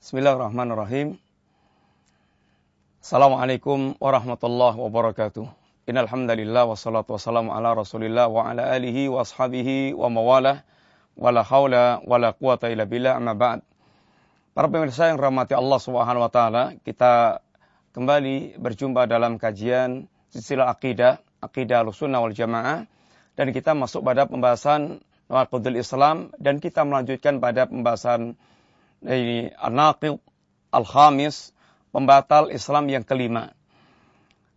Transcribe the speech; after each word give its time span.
Bismillahirrahmanirrahim. 0.00 1.20
Assalamualaikum 3.04 4.00
warahmatullahi 4.00 4.80
wabarakatuh. 4.80 5.44
Innal 5.92 6.08
hamdalillah 6.08 6.72
wassalatu 6.72 7.20
wassalamu 7.20 7.52
ala 7.52 7.76
Rasulillah 7.76 8.24
wa 8.32 8.48
ala 8.48 8.72
alihi 8.72 9.12
wa 9.12 9.20
ashabihi 9.20 9.92
wa 9.92 10.08
mawalah 10.08 10.64
wala 11.20 11.44
haula 11.44 12.00
wala 12.08 12.32
quwata 12.32 12.72
illa 12.72 12.88
billah 12.88 13.20
amma 13.20 13.36
ba'd. 13.36 13.60
Para 14.56 14.72
pemirsa 14.72 15.12
yang 15.12 15.20
rahmati 15.20 15.52
Allah 15.52 15.76
Subhanahu 15.76 16.24
wa 16.24 16.32
taala, 16.32 16.80
kita 16.80 17.44
kembali 17.92 18.56
berjumpa 18.56 19.04
dalam 19.04 19.36
kajian 19.36 20.08
silsilah 20.32 20.72
akidah, 20.72 21.20
akidah 21.44 21.84
Ahlussunnah 21.84 22.24
wal 22.24 22.32
Jamaah 22.32 22.88
dan 23.36 23.52
kita 23.52 23.76
masuk 23.76 24.00
pada 24.00 24.24
pembahasan 24.24 25.04
Nawaqidul 25.28 25.76
Islam 25.76 26.32
dan 26.40 26.56
kita 26.56 26.88
melanjutkan 26.88 27.36
pada 27.36 27.68
pembahasan 27.68 28.40
ini 29.04 29.52
An-Naqid 29.56 30.20
Al-Khamis, 30.70 31.50
pembatal 31.90 32.52
Islam 32.54 32.86
yang 32.92 33.02
kelima. 33.02 33.50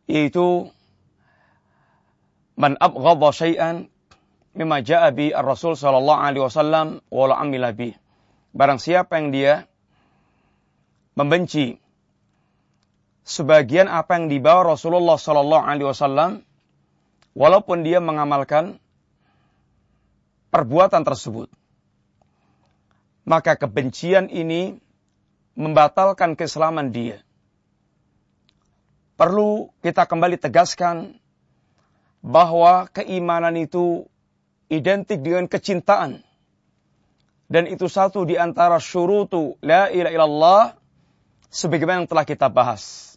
Yaitu 0.05 0.69
man 2.59 2.77
abghadha 2.77 3.29
syai'an 3.33 3.89
mimma 4.53 4.85
ja'a 4.85 5.09
bi 5.09 5.33
ar-Rasul 5.33 5.73
sallallahu 5.73 6.21
alaihi 6.21 6.45
wasallam 6.45 7.01
wa 7.09 7.25
la 7.25 7.35
amila 7.41 7.73
bi. 7.73 7.95
Barang 8.53 8.77
siapa 8.77 9.17
yang 9.17 9.33
dia 9.33 9.65
membenci 11.17 11.81
sebagian 13.25 13.89
apa 13.89 14.19
yang 14.21 14.29
dibawa 14.29 14.77
Rasulullah 14.77 15.17
sallallahu 15.17 15.63
alaihi 15.65 15.89
wasallam 15.89 16.31
walaupun 17.33 17.81
dia 17.81 17.97
mengamalkan 17.97 18.77
perbuatan 20.53 21.01
tersebut. 21.01 21.49
Maka 23.23 23.55
kebencian 23.55 24.27
ini 24.27 24.83
membatalkan 25.55 26.35
keislaman 26.35 26.91
dia. 26.91 27.23
Perlu 29.15 29.71
kita 29.79 30.03
kembali 30.09 30.35
tegaskan 30.41 31.15
bahwa 32.19 32.89
keimanan 32.91 33.55
itu 33.59 34.09
identik 34.67 35.21
dengan 35.21 35.45
kecintaan. 35.45 36.25
Dan 37.47 37.69
itu 37.69 37.85
satu 37.85 38.25
di 38.25 38.39
antara 38.39 38.81
syurutu 38.81 39.59
la 39.61 39.91
ilaha 39.93 40.13
illallah 40.15 40.63
sebagaimana 41.53 42.03
yang 42.03 42.09
telah 42.09 42.25
kita 42.25 42.49
bahas. 42.49 43.15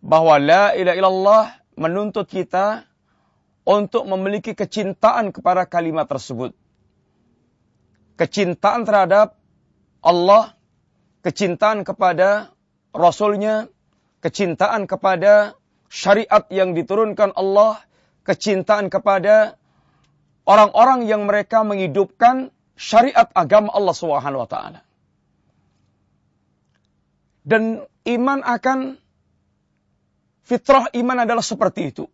Bahwa 0.00 0.40
la 0.40 0.72
ilaha 0.72 0.96
illallah 0.96 1.44
menuntut 1.76 2.24
kita 2.24 2.88
untuk 3.66 4.08
memiliki 4.08 4.56
kecintaan 4.56 5.34
kepada 5.34 5.68
kalimat 5.68 6.08
tersebut. 6.08 6.56
Kecintaan 8.16 8.88
terhadap 8.88 9.36
Allah, 10.00 10.56
kecintaan 11.20 11.84
kepada 11.84 12.52
Rasulnya, 12.96 13.68
kecintaan 14.24 14.88
kepada 14.88 15.56
syariat 15.92 16.48
yang 16.48 16.72
diturunkan 16.72 17.36
Allah, 17.36 17.78
kecintaan 18.24 18.88
kepada 18.88 19.60
orang-orang 20.48 21.04
yang 21.04 21.28
mereka 21.28 21.60
menghidupkan 21.60 22.50
syariat 22.78 23.28
agama 23.36 23.68
Allah 23.76 23.94
Subhanahu 23.94 24.42
wa 24.44 24.48
taala. 24.48 24.80
Dan 27.46 27.84
iman 28.10 28.40
akan 28.42 28.98
fitrah 30.42 30.90
iman 30.94 31.18
adalah 31.22 31.44
seperti 31.44 31.94
itu 31.94 32.10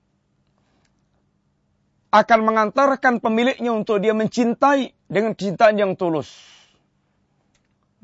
akan 2.13 2.41
mengantarkan 2.45 3.25
pemiliknya 3.25 3.73
untuk 3.73 4.05
dia 4.05 4.13
mencintai 4.13 4.93
dengan 5.09 5.33
kecintaan 5.33 5.81
yang 5.81 5.93
tulus. 5.97 6.29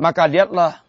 Maka 0.00 0.24
lihatlah 0.24 0.80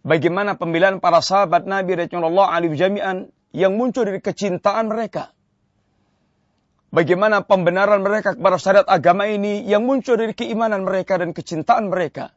bagaimana 0.00 0.56
pemilihan 0.56 1.04
para 1.04 1.20
sahabat 1.20 1.68
Nabi 1.68 2.00
Rasulullah 2.00 2.48
alaihi 2.48 2.80
jami'an 2.80 3.28
yang 3.52 3.76
muncul 3.76 4.08
dari 4.08 4.24
kecintaan 4.24 4.88
mereka. 4.88 5.36
Bagaimana 6.94 7.44
pembenaran 7.44 8.00
mereka 8.00 8.32
kepada 8.38 8.56
syariat 8.56 8.88
agama 8.88 9.28
ini 9.28 9.66
yang 9.68 9.84
muncul 9.84 10.16
dari 10.16 10.32
keimanan 10.32 10.86
mereka 10.86 11.20
dan 11.20 11.36
kecintaan 11.36 11.92
mereka. 11.92 12.32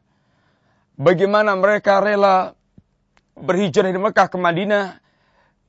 Bagaimana 0.98 1.54
mereka 1.56 2.02
rela 2.02 2.52
berhijrah 3.38 3.88
dari 3.88 4.02
Mekah 4.02 4.28
ke 4.28 4.36
Madinah 4.36 4.98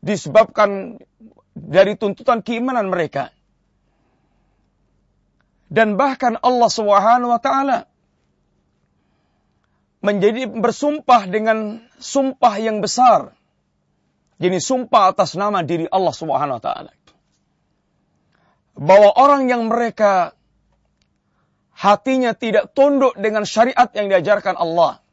disebabkan 0.02 0.98
dari 1.54 1.94
tuntutan 2.02 2.42
keimanan 2.42 2.90
mereka 2.90 3.30
dan 5.69 5.96
bahkan 5.96 6.35
Allah 6.41 6.69
Subhanahu 6.69 7.30
wa 7.30 7.41
taala 7.41 7.85
menjadi 10.02 10.50
bersumpah 10.50 11.30
dengan 11.30 11.85
sumpah 12.02 12.53
yang 12.57 12.81
besar. 12.81 13.38
Jadi 14.40 14.57
sumpah 14.57 15.13
atas 15.13 15.38
nama 15.38 15.62
diri 15.62 15.85
Allah 15.85 16.16
Subhanahu 16.16 16.57
wa 16.57 16.63
taala. 16.63 16.91
Bahwa 18.80 19.12
orang 19.13 19.52
yang 19.52 19.68
mereka 19.69 20.34
hatinya 21.75 22.34
tidak 22.34 22.72
tunduk 22.74 23.13
dengan 23.19 23.46
syariat 23.46 23.91
yang 23.94 24.09
diajarkan 24.09 24.56
Allah. 24.56 25.03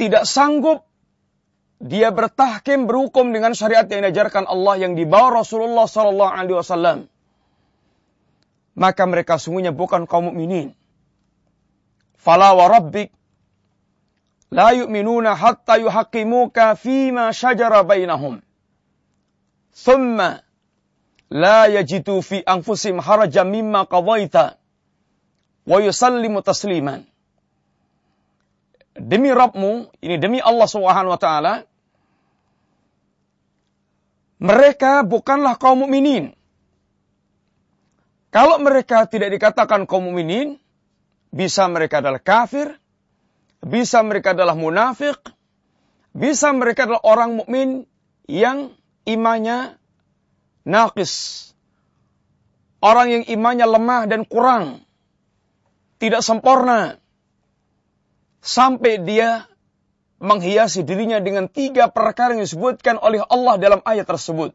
Tidak 0.00 0.24
sanggup 0.24 0.88
dia 1.78 2.10
bertahkim 2.10 2.90
berhukum 2.90 3.30
dengan 3.30 3.54
syariat 3.54 3.86
yang 3.86 4.02
diajarkan 4.08 4.50
Allah 4.50 4.82
yang 4.82 4.98
dibawa 4.98 5.46
Rasulullah 5.46 5.86
sallallahu 5.86 6.32
alaihi 6.34 6.58
wasallam 6.58 6.98
maka 8.78 9.02
mereka 9.10 9.42
sungguhnya 9.42 9.74
bukan 9.74 10.06
kaum 10.06 10.30
mukminin. 10.30 10.78
Fala 12.14 12.54
wa 12.54 12.70
rabbik 12.70 13.10
la 14.54 14.70
yu'minuna 14.70 15.34
hatta 15.34 15.82
yuhaqqimuka 15.82 16.78
fima 16.78 17.34
shajara 17.34 17.82
bainahum. 17.82 18.38
Thumma 19.74 20.46
la 21.26 21.66
yajidu 21.66 22.22
fi 22.22 22.46
anfusim 22.46 23.02
harajan 23.02 23.50
mimma 23.50 23.90
qadaita 23.90 24.62
wa 25.66 25.76
yusallimu 25.82 26.38
tasliman. 26.46 27.02
Demi 28.98 29.30
Rabbmu, 29.30 29.94
ini 30.02 30.18
demi 30.18 30.42
Allah 30.42 30.66
Subhanahu 30.66 31.14
wa 31.14 31.20
taala, 31.22 31.54
mereka 34.42 35.02
bukanlah 35.06 35.58
kaum 35.58 35.86
mukminin 35.86 36.37
kalau 38.28 38.60
mereka 38.60 39.08
tidak 39.08 39.32
dikatakan 39.32 39.88
kaum 39.88 40.12
mukminin, 40.12 40.60
bisa 41.32 41.64
mereka 41.68 42.04
adalah 42.04 42.20
kafir, 42.20 42.76
bisa 43.64 44.04
mereka 44.04 44.36
adalah 44.36 44.52
munafik, 44.52 45.16
bisa 46.12 46.52
mereka 46.52 46.84
adalah 46.84 47.02
orang 47.04 47.40
mukmin 47.40 47.88
yang 48.28 48.76
imannya 49.08 49.80
naqis. 50.68 51.46
Orang 52.78 53.10
yang 53.10 53.24
imannya 53.26 53.66
lemah 53.66 54.06
dan 54.06 54.22
kurang. 54.22 54.86
Tidak 55.98 56.22
sempurna. 56.22 56.94
Sampai 58.38 59.02
dia 59.02 59.50
menghiasi 60.22 60.86
dirinya 60.86 61.18
dengan 61.18 61.50
tiga 61.50 61.90
perkara 61.90 62.38
yang 62.38 62.46
disebutkan 62.46 63.02
oleh 63.02 63.18
Allah 63.26 63.58
dalam 63.58 63.80
ayat 63.82 64.06
tersebut. 64.06 64.54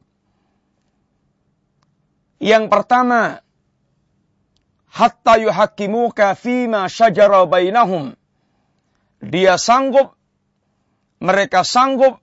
Yang 2.40 2.72
pertama, 2.72 3.44
hatta 4.94 5.42
yuhakimuka 5.42 6.38
fima 6.38 6.86
syajara 6.86 7.50
bainahum. 7.50 8.14
Dia 9.24 9.58
sanggup, 9.58 10.14
mereka 11.18 11.66
sanggup 11.66 12.22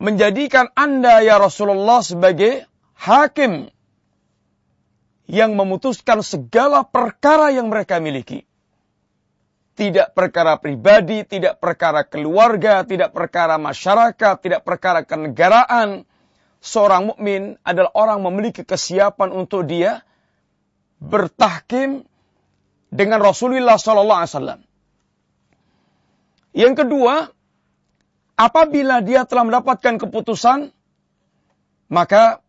menjadikan 0.00 0.72
Anda 0.74 1.20
ya 1.22 1.36
Rasulullah 1.36 2.00
sebagai 2.00 2.64
hakim 2.96 3.68
yang 5.30 5.54
memutuskan 5.54 6.24
segala 6.26 6.82
perkara 6.82 7.54
yang 7.54 7.70
mereka 7.70 8.02
miliki. 8.02 8.42
Tidak 9.78 10.12
perkara 10.12 10.58
pribadi, 10.58 11.22
tidak 11.24 11.62
perkara 11.62 12.04
keluarga, 12.04 12.82
tidak 12.82 13.14
perkara 13.14 13.56
masyarakat, 13.56 14.34
tidak 14.42 14.60
perkara 14.66 15.06
kenegaraan, 15.06 16.04
seorang 16.60 17.12
mukmin 17.12 17.56
adalah 17.64 17.90
orang 17.96 18.20
memiliki 18.20 18.62
kesiapan 18.62 19.32
untuk 19.32 19.64
dia 19.64 20.04
bertahkim 21.00 22.04
dengan 22.92 23.18
Rasulullah 23.24 23.80
sallallahu 23.80 24.20
alaihi 24.20 24.32
wasallam. 24.36 24.60
Yang 26.52 26.74
kedua, 26.84 27.14
apabila 28.36 29.00
dia 29.00 29.24
telah 29.24 29.48
mendapatkan 29.48 29.96
keputusan, 29.96 30.68
maka 31.88 32.44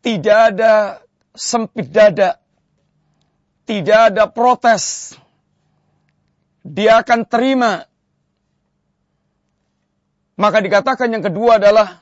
tidak 0.00 0.38
ada 0.54 0.72
sempit 1.36 1.92
dada, 1.92 2.40
tidak 3.68 4.14
ada 4.14 4.24
protes. 4.30 5.14
Dia 6.64 7.04
akan 7.04 7.28
terima. 7.28 7.84
Maka 10.40 10.64
dikatakan 10.64 11.12
yang 11.12 11.24
kedua 11.24 11.60
adalah 11.60 12.00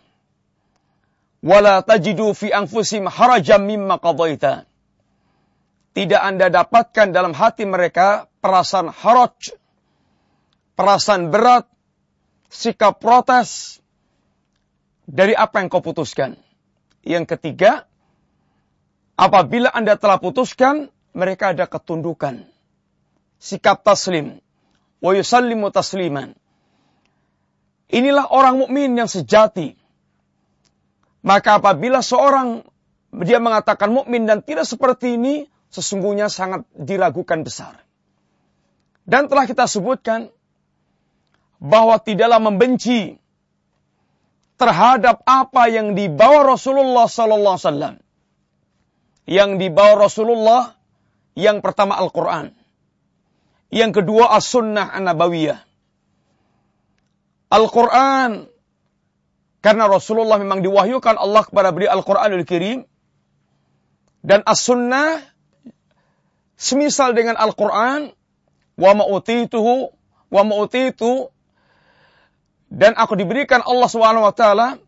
wala 1.42 1.82
tajidu 1.82 2.34
fi 2.34 2.50
anfusim 2.50 3.06
harajam 3.06 3.62
mimma 3.62 3.98
qadaita. 4.02 4.66
tidak 5.94 6.20
Anda 6.22 6.46
dapatkan 6.50 7.10
dalam 7.10 7.34
hati 7.34 7.66
mereka 7.66 8.30
perasaan 8.38 8.90
haraj, 8.94 9.50
perasaan 10.78 11.34
berat, 11.34 11.66
sikap 12.46 13.02
protes 13.02 13.82
dari 15.08 15.34
apa 15.34 15.58
yang 15.58 15.72
kau 15.72 15.82
putuskan. 15.82 16.38
Yang 17.02 17.34
ketiga, 17.34 17.88
apabila 19.18 19.72
Anda 19.74 19.98
telah 19.98 20.22
putuskan, 20.22 20.92
mereka 21.16 21.50
ada 21.50 21.66
ketundukan. 21.66 22.46
Sikap 23.42 23.82
taslim. 23.82 24.38
Wa 25.02 25.14
yusallimu 25.14 25.70
tasliman. 25.74 26.34
Inilah 27.88 28.28
orang 28.28 28.60
mukmin 28.60 28.92
yang 28.94 29.08
sejati. 29.08 29.74
Maka 31.22 31.58
apabila 31.58 31.98
seorang 32.00 32.62
dia 33.10 33.40
mengatakan 33.42 33.90
mukmin 33.90 34.28
dan 34.28 34.44
tidak 34.44 34.68
seperti 34.68 35.18
ini, 35.18 35.48
sesungguhnya 35.72 36.30
sangat 36.30 36.64
diragukan 36.76 37.42
besar. 37.42 37.82
Dan 39.08 39.26
telah 39.26 39.48
kita 39.48 39.64
sebutkan 39.64 40.28
bahwa 41.58 41.96
tidaklah 41.98 42.38
membenci 42.38 43.18
terhadap 44.60 45.22
apa 45.24 45.70
yang 45.70 45.94
dibawa 45.94 46.54
Rasulullah 46.54 47.08
sallallahu 47.08 47.56
alaihi 47.56 47.66
wasallam. 47.66 47.94
Yang 49.28 49.50
dibawa 49.60 49.94
Rasulullah 50.08 50.62
yang 51.38 51.62
pertama 51.64 51.96
Al-Qur'an. 51.96 52.52
Yang 53.68 54.02
kedua 54.02 54.32
As-Sunnah 54.32 54.92
An-Nabawiyah. 54.96 55.60
Al-Quran. 57.48 58.48
Karena 59.68 59.84
Rasulullah 59.84 60.40
memang 60.40 60.64
diwahyukan 60.64 61.20
Allah 61.20 61.44
kepada 61.44 61.76
beliau 61.76 61.92
Al-Quranul 61.92 62.48
Kirim. 62.48 62.88
Dan 64.24 64.40
As-Sunnah 64.48 65.20
semisal 66.56 67.12
dengan 67.12 67.36
Al-Quran. 67.36 68.08
Wa 68.80 68.96
ma'utituhu. 68.96 69.92
Wa 70.32 70.40
ma'utitu. 70.40 71.28
Dan 72.72 72.96
aku 72.96 73.12
diberikan 73.12 73.60
Allah 73.60 73.92
Subhanahu 73.92 74.24
wa 74.24 74.32
taala 74.32 74.80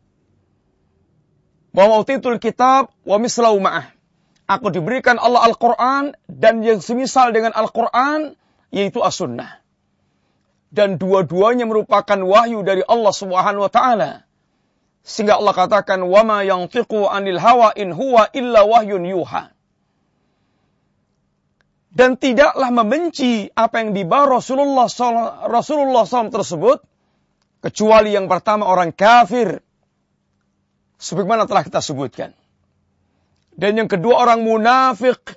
wa 1.77 1.85
ma'utitul 1.85 2.41
kitab 2.41 2.89
wa 3.05 3.17
mislau 3.21 3.61
ma'ah. 3.61 3.93
Aku 4.49 4.73
diberikan 4.73 5.21
Allah 5.21 5.45
Al-Quran 5.45 6.17
dan 6.25 6.65
yang 6.65 6.81
semisal 6.81 7.37
dengan 7.37 7.53
Al-Quran 7.53 8.33
yaitu 8.73 9.05
As-Sunnah 9.05 9.61
dan 10.73 10.97
dua-duanya 10.97 11.69
merupakan 11.69 12.17
wahyu 12.17 12.65
dari 12.65 12.81
Allah 12.89 13.13
Subhanahu 13.13 13.69
wa 13.69 13.71
taala. 13.71 14.30
Sehingga 15.01 15.41
Allah 15.41 15.57
katakan 15.57 16.05
wama 16.05 16.45
yantiqu 16.45 17.09
anil 17.09 17.41
hawa 17.41 17.73
in 17.75 17.93
huwa 17.97 18.29
illa 18.37 18.63
wahyun 18.65 19.05
yuha. 19.09 19.53
Dan 21.91 22.15
tidaklah 22.15 22.71
membenci 22.71 23.51
apa 23.51 23.83
yang 23.83 23.91
dibawa 23.91 24.39
Rasulullah 24.39 24.87
SAW, 24.87 25.51
Rasulullah 25.51 26.07
SAW 26.07 26.31
tersebut 26.31 26.79
kecuali 27.67 28.15
yang 28.15 28.31
pertama 28.31 28.71
orang 28.71 28.95
kafir 28.95 29.59
sebagaimana 31.03 31.51
telah 31.51 31.67
kita 31.67 31.83
sebutkan. 31.83 32.31
Dan 33.59 33.75
yang 33.75 33.89
kedua 33.91 34.23
orang 34.23 34.47
munafik 34.47 35.35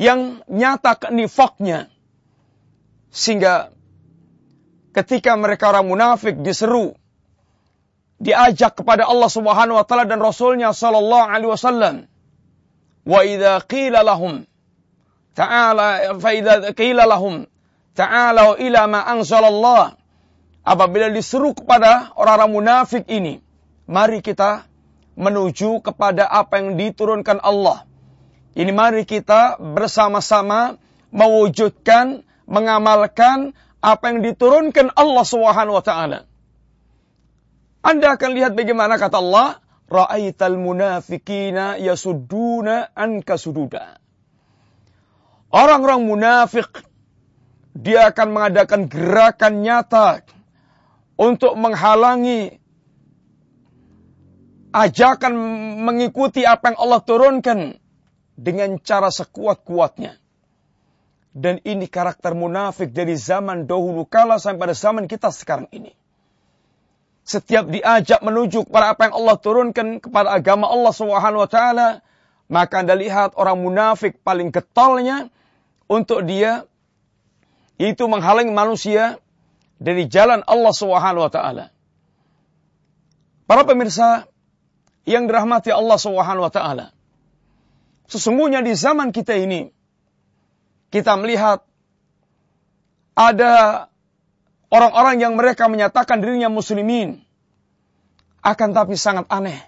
yang 0.00 0.40
nyata 0.48 0.96
kenifaknya 0.96 1.92
sehingga 3.12 3.74
ketika 4.96 5.36
mereka 5.36 5.74
orang 5.74 5.86
munafik 5.90 6.40
diseru 6.40 6.96
diajak 8.20 8.76
kepada 8.76 9.08
Allah 9.08 9.32
Subhanahu 9.32 9.80
wa 9.80 9.84
taala 9.88 10.04
dan 10.04 10.20
Rasulnya 10.20 10.76
sallallahu 10.76 11.26
alaihi 11.26 11.50
wasallam. 11.50 11.94
Wa 13.08 13.24
idza 13.24 13.64
qila 13.64 14.04
lahum 14.04 14.44
ta'ala 15.32 16.20
fa 16.20 16.30
idza 16.36 16.76
qila 16.76 17.08
lahum 17.08 17.48
ta'ala 17.96 18.60
ila 18.60 18.80
ma 18.86 19.00
anzalallah. 19.08 19.96
Apabila 20.60 21.08
diseru 21.08 21.56
kepada 21.56 22.12
orang-orang 22.20 22.52
munafik 22.52 23.08
ini 23.08 23.40
mari 23.88 24.20
kita 24.20 24.68
menuju 25.16 25.80
kepada 25.80 26.28
apa 26.28 26.60
yang 26.60 26.76
diturunkan 26.76 27.40
Allah. 27.40 27.88
Ini 28.52 28.68
mari 28.68 29.08
kita 29.08 29.56
bersama-sama 29.56 30.76
mewujudkan 31.08 32.22
mengamalkan 32.44 33.56
apa 33.80 34.04
yang 34.12 34.20
diturunkan 34.20 34.92
Allah 34.92 35.24
Subhanahu 35.24 35.80
wa 35.80 35.84
taala. 35.84 36.29
Anda 37.80 38.16
akan 38.16 38.30
lihat 38.36 38.52
bagaimana 38.52 39.00
kata 39.00 39.16
Allah, 39.20 39.64
ra'aital 39.88 40.60
munafikina 40.60 41.80
yasudduna 41.80 42.92
anka 42.92 43.40
sududa. 43.40 43.96
Orang-orang 45.50 46.06
munafik 46.06 46.70
dia 47.74 48.12
akan 48.12 48.28
mengadakan 48.30 48.86
gerakan 48.86 49.66
nyata 49.66 50.22
untuk 51.18 51.58
menghalangi 51.58 52.60
ajakan 54.70 55.34
mengikuti 55.82 56.46
apa 56.46 56.70
yang 56.70 56.78
Allah 56.78 57.00
turunkan 57.02 57.58
dengan 58.38 58.78
cara 58.78 59.10
sekuat-kuatnya. 59.10 60.20
Dan 61.30 61.62
ini 61.62 61.86
karakter 61.86 62.34
munafik 62.34 62.90
dari 62.90 63.14
zaman 63.14 63.66
dahulu 63.66 64.02
kala 64.06 64.38
sampai 64.42 64.70
pada 64.70 64.74
zaman 64.74 65.06
kita 65.06 65.30
sekarang 65.30 65.70
ini. 65.70 65.94
Setiap 67.30 67.70
diajak 67.70 68.26
menuju 68.26 68.66
kepada 68.66 68.90
apa 68.90 69.06
yang 69.06 69.14
Allah 69.22 69.36
turunkan 69.38 70.02
kepada 70.02 70.34
agama 70.34 70.66
Allah 70.66 70.90
Subhanahu 70.90 71.46
wa 71.46 71.50
taala, 71.50 72.02
maka 72.50 72.82
Anda 72.82 72.98
lihat 72.98 73.38
orang 73.38 73.62
munafik 73.62 74.18
paling 74.26 74.50
getolnya 74.50 75.30
untuk 75.86 76.26
dia 76.26 76.66
itu 77.78 78.02
menghalangi 78.10 78.50
manusia 78.50 79.22
dari 79.78 80.10
jalan 80.10 80.42
Allah 80.42 80.74
Subhanahu 80.74 81.22
wa 81.22 81.30
taala. 81.30 81.70
Para 83.46 83.62
pemirsa 83.62 84.26
yang 85.06 85.30
dirahmati 85.30 85.70
Allah 85.70 86.02
Subhanahu 86.02 86.50
wa 86.50 86.52
taala. 86.52 86.90
Sesungguhnya 88.10 88.58
di 88.58 88.74
zaman 88.74 89.14
kita 89.14 89.38
ini 89.38 89.70
kita 90.90 91.14
melihat 91.14 91.62
ada 93.14 93.86
orang-orang 94.70 95.22
yang 95.22 95.34
mereka 95.38 95.66
menyatakan 95.70 96.22
dirinya 96.22 96.50
muslimin. 96.50 97.22
Akan 98.40 98.72
tapi 98.72 98.96
sangat 98.96 99.28
aneh. 99.28 99.60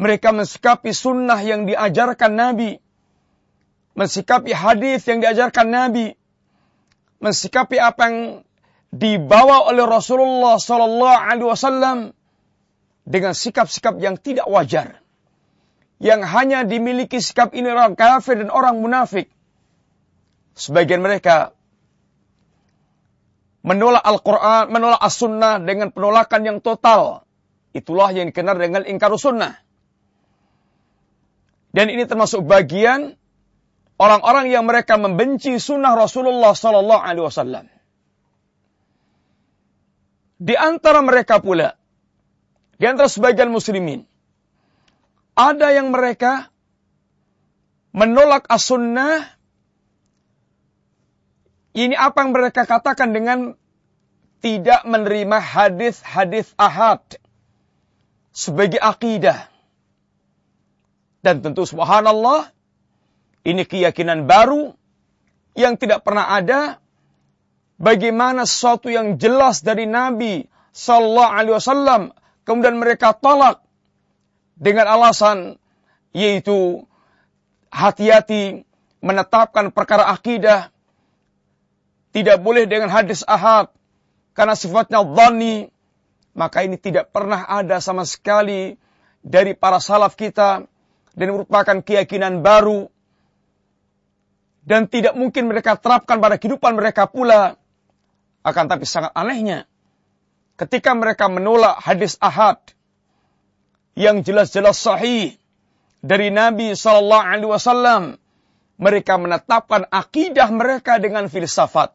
Mereka 0.00 0.32
mensikapi 0.32 0.90
sunnah 0.96 1.38
yang 1.44 1.68
diajarkan 1.68 2.32
Nabi. 2.32 2.80
Mensikapi 3.92 4.56
hadis 4.56 5.04
yang 5.04 5.20
diajarkan 5.20 5.68
Nabi. 5.68 6.16
Mensikapi 7.20 7.76
apa 7.76 8.02
yang 8.08 8.18
dibawa 8.92 9.72
oleh 9.72 9.88
Rasulullah 9.88 10.60
Wasallam 10.60 12.12
dengan 13.02 13.32
sikap-sikap 13.34 13.98
yang 13.98 14.20
tidak 14.20 14.46
wajar, 14.46 15.00
yang 15.98 16.22
hanya 16.22 16.62
dimiliki 16.62 17.18
sikap 17.18 17.56
ini 17.56 17.72
orang 17.72 17.98
kafir 17.98 18.38
dan 18.38 18.52
orang 18.52 18.78
munafik. 18.78 19.32
Sebagian 20.52 21.00
mereka 21.00 21.56
menolak 23.64 24.04
Al-Quran, 24.04 24.68
menolak 24.68 25.00
As-Sunnah 25.00 25.64
dengan 25.64 25.88
penolakan 25.90 26.42
yang 26.44 26.58
total. 26.60 27.21
Itulah 27.72 28.12
yang 28.12 28.28
dikenal 28.28 28.56
dengan 28.60 28.84
ingkar 28.84 29.12
sunnah. 29.16 29.56
Dan 31.72 31.88
ini 31.88 32.04
termasuk 32.04 32.44
bagian 32.44 33.16
orang-orang 33.96 34.52
yang 34.52 34.68
mereka 34.68 35.00
membenci 35.00 35.56
sunnah 35.56 35.96
Rasulullah 35.96 36.52
Sallallahu 36.52 37.00
Alaihi 37.00 37.24
Wasallam. 37.24 37.64
Di 40.42 40.52
antara 40.58 41.00
mereka 41.00 41.40
pula, 41.40 41.78
di 42.76 42.84
antara 42.84 43.08
sebagian 43.08 43.48
muslimin, 43.48 44.04
ada 45.32 45.72
yang 45.72 45.88
mereka 45.94 46.52
menolak 47.96 48.44
as-sunnah 48.52 49.32
ini 51.72 51.96
apa 51.96 52.20
yang 52.20 52.36
mereka 52.36 52.68
katakan 52.68 53.16
dengan 53.16 53.56
tidak 54.44 54.84
menerima 54.84 55.38
hadis-hadis 55.40 56.52
ahad 56.60 57.00
sebagai 58.32 58.80
akidah. 58.80 59.46
Dan 61.22 61.38
tentu 61.38 61.62
subhanallah, 61.62 62.50
ini 63.46 63.62
keyakinan 63.62 64.26
baru 64.26 64.74
yang 65.54 65.78
tidak 65.78 66.02
pernah 66.02 66.34
ada. 66.34 66.82
Bagaimana 67.82 68.46
sesuatu 68.46 68.90
yang 68.94 69.18
jelas 69.18 69.66
dari 69.66 69.90
Nabi 69.90 70.46
Sallallahu 70.70 71.32
Alaihi 71.34 71.56
Wasallam 71.58 72.02
kemudian 72.46 72.78
mereka 72.78 73.10
tolak 73.10 73.58
dengan 74.54 74.86
alasan 74.86 75.58
yaitu 76.14 76.86
hati-hati 77.74 78.62
menetapkan 79.02 79.74
perkara 79.74 80.14
akidah 80.14 80.70
tidak 82.12 82.38
boleh 82.38 82.68
dengan 82.68 82.92
hadis 82.92 83.24
ahad 83.26 83.72
karena 84.36 84.54
sifatnya 84.54 85.02
dhani 85.02 85.71
maka 86.32 86.64
ini 86.64 86.80
tidak 86.80 87.12
pernah 87.12 87.44
ada 87.44 87.78
sama 87.78 88.08
sekali 88.08 88.76
dari 89.20 89.52
para 89.52 89.78
salaf 89.78 90.16
kita 90.16 90.64
dan 91.12 91.28
merupakan 91.28 91.78
keyakinan 91.84 92.40
baru 92.40 92.88
dan 94.62 94.86
tidak 94.86 95.18
mungkin 95.18 95.50
mereka 95.50 95.74
terapkan 95.74 96.22
pada 96.22 96.38
kehidupan 96.38 96.78
mereka 96.78 97.10
pula. 97.10 97.58
Akan 98.42 98.66
tapi 98.66 98.82
sangat 98.82 99.14
anehnya, 99.14 99.70
ketika 100.58 100.98
mereka 100.98 101.30
menolak 101.30 101.78
hadis 101.78 102.18
ahad 102.18 102.58
yang 103.94 104.26
jelas-jelas 104.26 104.82
sahih 104.82 105.38
dari 106.02 106.34
Nabi 106.34 106.74
Sallallahu 106.74 107.22
Alaihi 107.22 107.50
Wasallam, 107.50 108.02
mereka 108.82 109.14
menetapkan 109.14 109.86
akidah 109.94 110.50
mereka 110.50 110.98
dengan 110.98 111.30
filsafat. 111.30 111.94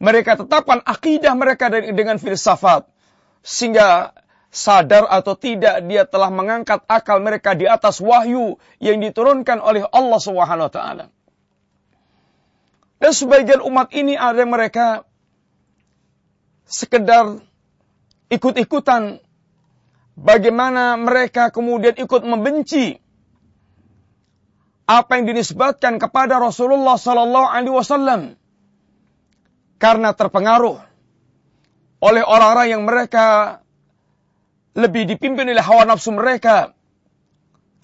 Mereka 0.00 0.40
tetapkan 0.40 0.80
akidah 0.80 1.36
mereka 1.36 1.68
dengan 1.68 2.16
filsafat. 2.16 2.88
Sehingga 3.42 4.14
sadar 4.52 5.08
atau 5.08 5.34
tidak 5.34 5.82
dia 5.88 6.04
telah 6.04 6.28
mengangkat 6.28 6.84
akal 6.86 7.18
mereka 7.18 7.56
di 7.56 7.64
atas 7.64 7.98
wahyu 7.98 8.60
yang 8.78 9.00
diturunkan 9.00 9.58
oleh 9.58 9.82
Allah 9.90 10.20
Subhanahu 10.20 10.68
wa 10.68 10.72
taala. 10.72 11.06
Dan 13.02 13.12
sebagian 13.16 13.64
umat 13.66 13.90
ini 13.90 14.14
ada 14.14 14.46
mereka 14.46 15.02
sekedar 16.68 17.42
ikut-ikutan 18.30 19.18
bagaimana 20.14 20.94
mereka 21.00 21.50
kemudian 21.50 21.98
ikut 21.98 22.22
membenci 22.22 23.02
apa 24.86 25.18
yang 25.18 25.24
dinisbatkan 25.32 25.96
kepada 25.96 26.36
Rasulullah 26.36 27.00
sallallahu 27.00 27.48
alaihi 27.48 27.74
wasallam 27.74 28.20
karena 29.80 30.12
terpengaruh 30.12 30.91
oleh 32.02 32.26
orang-orang 32.26 32.66
yang 32.74 32.82
mereka 32.82 33.62
lebih 34.74 35.06
dipimpin 35.06 35.46
oleh 35.46 35.62
hawa 35.62 35.86
nafsu 35.86 36.10
mereka 36.10 36.74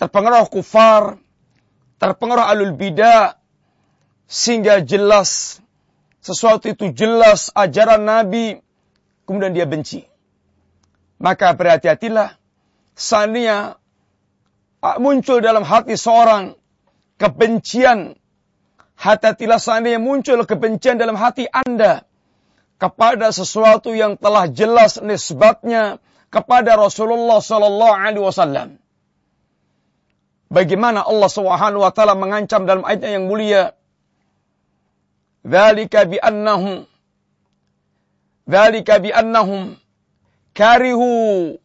terpengaruh 0.02 0.50
kufar 0.50 1.22
terpengaruh 2.02 2.50
alul 2.50 2.74
bidah 2.74 3.38
sehingga 4.26 4.82
jelas 4.82 5.62
sesuatu 6.18 6.66
itu 6.66 6.90
jelas 6.90 7.54
ajaran 7.54 8.02
Nabi 8.02 8.58
kemudian 9.28 9.54
dia 9.54 9.68
benci. 9.68 10.08
Maka 11.18 11.54
berhati-hatilah 11.54 12.38
seandainya 12.96 13.76
ah, 14.80 14.96
muncul 14.98 15.44
dalam 15.44 15.62
hati 15.62 15.94
seorang 15.94 16.56
kebencian. 17.20 18.16
Hati-hatilah 18.98 19.62
seandainya 19.62 20.02
muncul 20.02 20.42
kebencian 20.42 20.98
dalam 20.98 21.14
hati 21.14 21.46
Anda 21.46 22.07
kepada 22.78 23.34
sesuatu 23.34 23.90
yang 23.92 24.14
telah 24.14 24.46
jelas 24.46 25.02
nisbatnya 25.02 25.98
kepada 26.30 26.78
Rasulullah 26.78 27.42
sallallahu 27.42 27.94
alaihi 27.98 28.24
wasallam. 28.24 28.68
Bagaimana 30.48 31.04
Allah 31.04 31.28
Subhanahu 31.28 31.84
wa 31.84 31.92
taala 31.92 32.16
mengancam 32.16 32.64
dalam 32.64 32.86
ayatnya 32.86 33.20
yang 33.20 33.28
mulia 33.28 33.76
Dzalika 35.44 36.08
bi 36.08 36.16
annahum 36.16 36.88
Dzalika 38.48 38.96
bi 39.02 39.12
annahum 39.12 39.76
karihu 40.56 41.60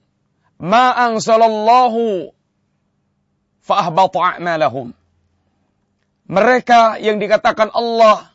ma 0.59 0.91
anzalallahu 0.91 2.35
fa 3.63 3.87
ahbata 3.87 4.19
a'malahum. 4.35 4.91
Mereka 6.27 6.99
yang 6.99 7.23
dikatakan 7.23 7.71
Allah 7.71 8.32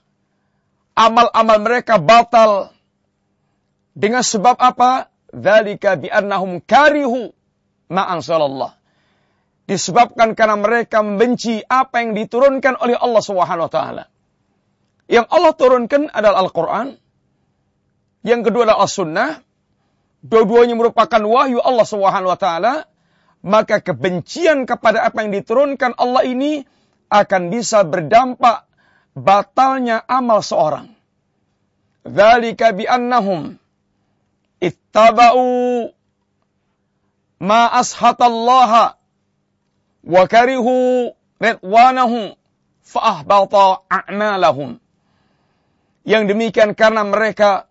amal-amal 0.99 1.63
mereka 1.63 2.03
batal 2.03 2.75
dengan 3.95 4.27
sebab 4.27 4.59
apa? 4.59 5.15
Dzalika 5.31 5.95
bi 5.95 6.11
annahum 6.11 6.59
karihu 6.59 7.31
ma 7.87 8.11
anzalallah. 8.11 8.75
Disebabkan 9.69 10.33
karena 10.33 10.57
mereka 10.57 11.05
membenci 11.05 11.61
apa 11.69 12.01
yang 12.01 12.17
diturunkan 12.17 12.81
oleh 12.81 12.97
Allah 12.97 13.23
Subhanahu 13.23 13.69
wa 13.69 13.73
taala. 13.73 14.05
Yang 15.07 15.27
Allah 15.29 15.53
turunkan 15.53 16.03
adalah 16.09 16.41
Al-Quran. 16.49 16.97
Yang 18.25 18.41
kedua 18.49 18.63
adalah 18.65 18.85
As-Sunnah. 18.89 19.31
Dua-duanya 20.25 20.73
merupakan 20.73 21.21
wahyu 21.21 21.61
Allah 21.61 21.85
Subhanahu 21.85 22.33
wa 22.33 22.41
taala. 22.41 22.75
Maka 23.45 23.85
kebencian 23.85 24.65
kepada 24.65 25.05
apa 25.05 25.21
yang 25.21 25.37
diturunkan 25.37 26.01
Allah 26.01 26.25
ini 26.25 26.65
akan 27.13 27.53
bisa 27.53 27.85
berdampak 27.85 28.68
batalnya 29.19 30.07
amal 30.07 30.41
seorang. 30.41 30.95
Dzalika 32.07 32.73
bi 32.73 32.89
annahum 32.89 33.59
ittaba'u 34.63 35.91
ma 37.43 37.71
ashatallaha 37.79 38.97
wa 40.09 40.23
karihu 40.25 41.13
ridwanahu 41.43 42.35
fa 42.83 43.01
ahbata 43.19 43.85
a'malahum. 43.91 44.81
Yang 46.09 46.23
demikian 46.33 46.73
karena 46.73 47.05
mereka 47.05 47.69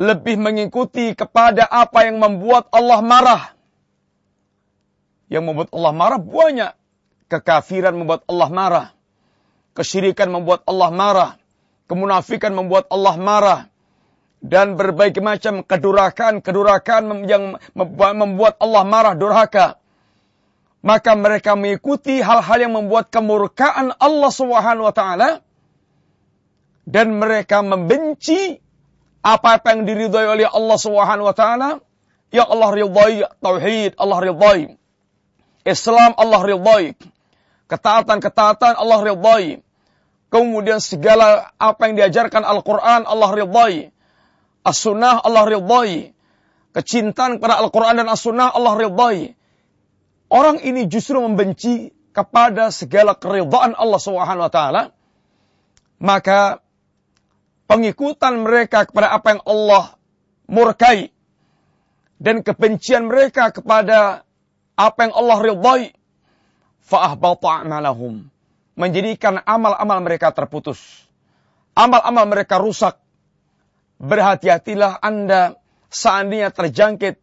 lebih 0.00 0.40
mengikuti 0.40 1.14
kepada 1.14 1.68
apa 1.68 2.08
yang 2.08 2.18
membuat 2.18 2.72
Allah 2.74 3.00
marah. 3.04 3.42
Yang 5.30 5.44
membuat 5.46 5.68
Allah 5.70 5.92
marah 5.94 6.18
banyak. 6.18 6.72
Kekafiran 7.30 7.94
membuat 7.94 8.26
Allah 8.26 8.50
marah. 8.50 8.86
Kesyirikan 9.80 10.28
membuat 10.28 10.60
Allah 10.68 10.92
marah. 10.92 11.30
Kemunafikan 11.88 12.52
membuat 12.52 12.92
Allah 12.92 13.16
marah. 13.16 13.60
Dan 14.44 14.76
berbagai 14.76 15.24
macam 15.24 15.64
kedurakan-kedurakan 15.64 17.24
yang 17.24 17.56
membuat 17.72 18.60
Allah 18.60 18.84
marah 18.84 19.14
durhaka. 19.16 19.80
Maka 20.84 21.16
mereka 21.16 21.56
mengikuti 21.56 22.20
hal-hal 22.20 22.60
yang 22.60 22.76
membuat 22.76 23.08
kemurkaan 23.08 23.96
Allah 23.96 24.32
Subhanahu 24.32 24.88
wa 24.88 24.94
taala 24.96 25.40
dan 26.88 27.14
mereka 27.20 27.60
membenci 27.60 28.58
apa-apa 29.20 29.76
yang 29.76 29.84
diridhai 29.84 30.26
oleh 30.26 30.46
Allah 30.48 30.78
Subhanahu 30.80 31.28
wa 31.28 31.36
taala 31.36 31.70
yang 32.34 32.48
Allah 32.48 32.70
ridhai 32.72 33.14
tauhid 33.38 33.94
Allah 34.00 34.18
ridhai 34.24 34.60
Islam 35.68 36.16
Allah 36.16 36.40
ridhai 36.40 36.96
ketaatan-ketaatan 37.68 38.74
Allah 38.80 39.00
ridhai 39.04 39.60
kemudian 40.30 40.78
segala 40.78 41.50
apa 41.58 41.90
yang 41.90 41.98
diajarkan 41.98 42.46
Al-Qur'an 42.46 43.04
Allah 43.04 43.30
ridhai 43.34 43.90
As-Sunnah 44.62 45.26
Allah 45.26 45.44
ridhai 45.46 46.14
kecintaan 46.72 47.42
kepada 47.42 47.58
Al-Qur'an 47.60 47.98
dan 47.98 48.08
As-Sunnah 48.08 48.54
Allah 48.54 48.78
ridhai 48.78 49.34
orang 50.30 50.62
ini 50.62 50.86
justru 50.86 51.18
membenci 51.18 51.90
kepada 52.10 52.74
segala 52.74 53.14
keridhaan 53.14 53.74
Allah 53.74 54.00
Subhanahu 54.00 54.46
wa 54.46 54.52
taala. 54.52 54.82
Maka 56.00 56.64
pengikutan 57.68 58.40
mereka 58.40 58.88
kepada 58.88 59.12
apa 59.12 59.36
yang 59.36 59.42
Allah 59.44 59.84
murkai 60.48 61.12
dan 62.16 62.40
kebencian 62.40 63.06
mereka 63.06 63.52
kepada 63.52 64.24
apa 64.74 64.98
yang 65.04 65.14
Allah 65.14 65.38
ridhai 65.44 65.82
fa'ahbata 66.88 67.62
a'malahum 67.62 68.32
menjadikan 68.80 69.44
amal-amal 69.44 70.00
mereka 70.00 70.32
terputus. 70.32 70.80
Amal-amal 71.76 72.24
mereka 72.24 72.56
rusak. 72.56 72.96
Berhati-hatilah 74.00 74.96
Anda 75.04 75.60
seandainya 75.92 76.48
terjangkit 76.48 77.20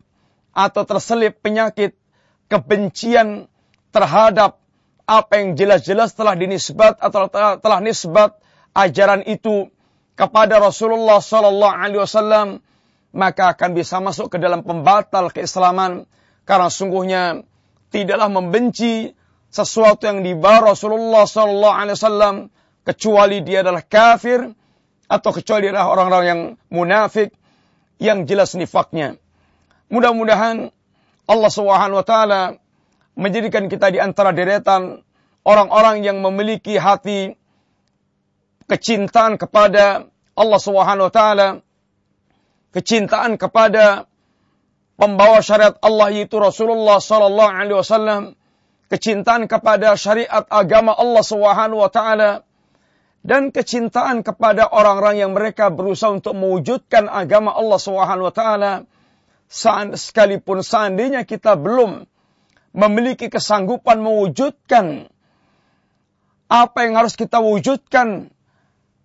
atau 0.53 0.81
terselip 0.85 1.41
penyakit 1.41 1.97
kebencian 2.45 3.49
terhadap 3.89 4.61
apa 5.09 5.33
yang 5.41 5.57
jelas-jelas 5.57 6.13
telah 6.13 6.37
dinisbat 6.37 7.01
atau 7.01 7.25
telah, 7.31 7.81
nisbat 7.81 8.37
ajaran 8.77 9.25
itu 9.25 9.73
kepada 10.13 10.61
Rasulullah 10.61 11.17
Sallallahu 11.17 11.73
Alaihi 11.73 12.01
Wasallam 12.03 12.47
maka 13.17 13.57
akan 13.57 13.73
bisa 13.73 13.97
masuk 13.97 14.29
ke 14.29 14.37
dalam 14.37 14.61
pembatal 14.61 15.33
keislaman. 15.33 16.05
Karena 16.45 16.69
sungguhnya 16.69 17.43
tidaklah 17.89 18.29
membenci 18.29 19.16
sesuatu 19.57 20.05
yang 20.05 20.21
dibawa 20.21 20.73
Rasulullah 20.77 21.25
Sallallahu 21.25 21.73
Alaihi 21.73 21.97
Wasallam 21.97 22.35
kecuali 22.85 23.41
dia 23.41 23.65
adalah 23.65 23.81
kafir 23.81 24.53
atau 25.09 25.29
kecuali 25.33 25.67
dia 25.67 25.73
adalah 25.73 25.89
orang-orang 25.97 26.25
yang 26.27 26.41
munafik 26.69 27.33
yang 27.97 28.29
jelas 28.29 28.53
nifaknya. 28.53 29.17
Mudah-mudahan 29.89 30.69
Allah 31.27 31.51
Subhanahu 31.51 31.99
wa 31.99 32.05
taala 32.05 32.41
menjadikan 33.17 33.65
kita 33.67 33.89
di 33.89 33.99
antara 33.99 34.31
deretan 34.31 35.01
orang-orang 35.41 36.05
yang 36.05 36.21
memiliki 36.21 36.77
hati 36.77 37.33
kecintaan 38.67 39.39
kepada 39.39 40.11
Allah 40.37 40.59
Subhanahu 40.61 41.09
wa 41.09 41.13
taala, 41.13 41.47
kecintaan 42.75 43.39
kepada 43.41 44.05
pembawa 44.99 45.39
syariat 45.41 45.73
Allah 45.81 46.13
yaitu 46.13 46.37
Rasulullah 46.37 47.01
sallallahu 47.01 47.51
alaihi 47.51 47.79
wasallam, 47.79 48.21
kecintaan 48.87 49.51
kepada 49.51 49.95
syariat 49.99 50.47
agama 50.47 50.95
Allah 50.95 51.23
Subhanahu 51.23 51.83
wa 51.83 51.91
taala 51.91 52.47
dan 53.23 53.51
kecintaan 53.51 54.23
kepada 54.23 54.71
orang-orang 54.71 55.19
yang 55.19 55.31
mereka 55.35 55.67
berusaha 55.67 56.15
untuk 56.15 56.35
mewujudkan 56.35 57.11
agama 57.11 57.51
Allah 57.51 57.79
Subhanahu 57.79 58.31
wa 58.31 58.35
taala 58.35 58.71
sekalipun 59.95 60.63
seandainya 60.63 61.23
kita 61.27 61.55
belum 61.59 62.07
memiliki 62.75 63.31
kesanggupan 63.31 63.99
mewujudkan 63.99 65.07
apa 66.47 66.77
yang 66.87 66.95
harus 66.95 67.19
kita 67.19 67.43
wujudkan 67.43 68.31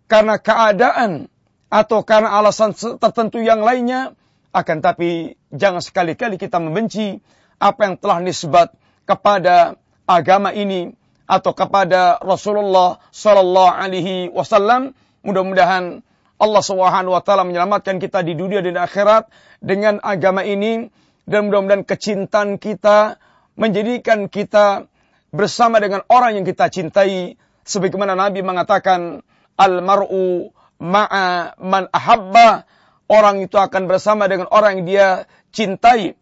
karena 0.06 0.38
keadaan 0.38 1.26
atau 1.72 2.04
karena 2.04 2.36
alasan 2.36 2.76
tertentu 2.76 3.40
yang 3.40 3.64
lainnya, 3.64 4.12
akan 4.52 4.84
tapi 4.84 5.40
jangan 5.48 5.80
sekali-kali 5.80 6.36
kita 6.36 6.60
membenci 6.60 7.16
apa 7.56 7.88
yang 7.88 7.96
telah 7.96 8.20
nisbat 8.20 8.76
kepada 9.06 9.76
agama 10.06 10.54
ini 10.54 10.94
atau 11.26 11.52
kepada 11.56 12.20
Rasulullah 12.20 13.00
Sallallahu 13.10 13.70
Alaihi 13.72 14.28
Wasallam. 14.30 14.92
Mudah-mudahan 15.22 16.02
Allah 16.42 16.62
Subhanahu 16.62 17.14
Wa 17.14 17.22
Taala 17.22 17.46
menyelamatkan 17.46 18.02
kita 18.02 18.26
di 18.26 18.34
dunia 18.34 18.60
dan 18.60 18.76
akhirat 18.76 19.30
dengan 19.62 20.02
agama 20.02 20.42
ini. 20.42 20.90
Dan 21.22 21.46
mudah-mudahan 21.46 21.86
kecintaan 21.86 22.58
kita 22.58 23.22
menjadikan 23.54 24.26
kita 24.26 24.90
bersama 25.30 25.78
dengan 25.78 26.02
orang 26.10 26.42
yang 26.42 26.46
kita 26.46 26.66
cintai. 26.66 27.38
Sebagaimana 27.62 28.18
Nabi 28.18 28.42
mengatakan 28.42 29.22
al 29.54 29.74
mar'u 29.80 30.50
ma'a 30.82 31.54
man 31.62 31.86
ahabba. 31.94 32.66
Orang 33.06 33.44
itu 33.44 33.60
akan 33.60 33.86
bersama 33.86 34.24
dengan 34.26 34.48
orang 34.50 34.82
yang 34.82 34.86
dia 34.88 35.08
cintai 35.52 36.16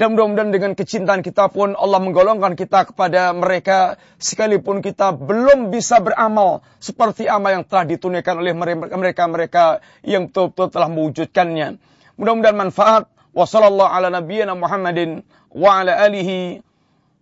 dan 0.00 0.16
mudah-mudahan 0.16 0.48
dengan 0.48 0.72
kecintaan 0.72 1.20
kita 1.20 1.52
pun 1.52 1.76
Allah 1.76 2.00
menggolongkan 2.00 2.56
kita 2.56 2.88
kepada 2.88 3.36
mereka 3.36 4.00
sekalipun 4.16 4.80
kita 4.80 5.12
belum 5.12 5.68
bisa 5.68 6.00
beramal 6.00 6.64
seperti 6.80 7.28
amal 7.28 7.60
yang 7.60 7.68
telah 7.68 7.84
ditunaikan 7.84 8.40
oleh 8.40 8.56
mereka-mereka 8.88 9.84
yang 10.00 10.32
betul-betul 10.32 10.72
telah 10.72 10.88
mewujudkannya. 10.88 11.76
Mudah-mudahan 12.16 12.56
manfaat. 12.56 13.12
Wassallallahu 13.30 13.92
ala 13.92 14.08
nabiyyina 14.08 14.56
Muhammadin 14.56 15.20
wa 15.52 15.84
ala 15.84 15.92
alihi 16.00 16.64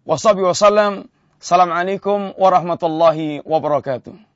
wa 0.06 0.14
wasallam. 0.14 1.10
Assalamualaikum 1.42 2.38
warahmatullahi 2.38 3.42
wabarakatuh. 3.42 4.27